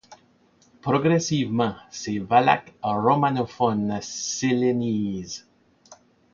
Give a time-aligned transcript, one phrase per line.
[0.81, 5.45] Progressivement, ces valaques romanophones s’hellénisent.